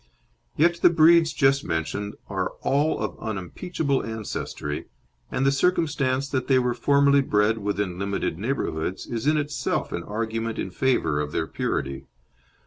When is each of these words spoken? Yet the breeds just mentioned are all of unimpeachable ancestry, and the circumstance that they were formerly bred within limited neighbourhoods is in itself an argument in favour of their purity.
Yet 0.57 0.81
the 0.81 0.89
breeds 0.89 1.31
just 1.31 1.63
mentioned 1.63 2.15
are 2.27 2.53
all 2.63 2.97
of 2.99 3.19
unimpeachable 3.19 4.03
ancestry, 4.03 4.85
and 5.29 5.45
the 5.45 5.51
circumstance 5.51 6.27
that 6.29 6.47
they 6.47 6.57
were 6.57 6.73
formerly 6.73 7.21
bred 7.21 7.59
within 7.59 7.99
limited 7.99 8.39
neighbourhoods 8.39 9.05
is 9.05 9.27
in 9.27 9.37
itself 9.37 9.91
an 9.91 10.01
argument 10.01 10.57
in 10.57 10.71
favour 10.71 11.19
of 11.21 11.31
their 11.31 11.45
purity. 11.45 12.07